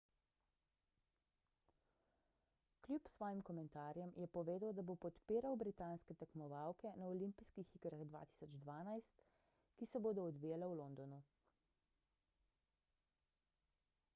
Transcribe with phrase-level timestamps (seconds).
[2.87, 9.21] kljub svojim komentarjem je povedal da bo podpiral britanske tekmovalke na olimpijskih igrah 2012
[9.75, 11.21] ki se bodo odvijale v londonu